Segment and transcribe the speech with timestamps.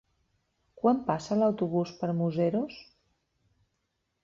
[0.83, 2.81] Quan passa l'autobús per Museros?